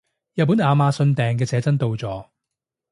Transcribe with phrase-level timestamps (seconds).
[0.33, 2.25] 日本亞馬遜訂嘅寫真到咗